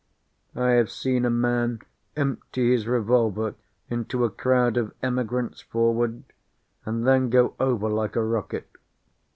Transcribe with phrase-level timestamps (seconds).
[0.55, 1.79] I have seen a man
[2.17, 3.53] empty his revolver
[3.87, 6.23] into a crowd of emigrants forward,
[6.87, 8.67] and then go over like a rocket.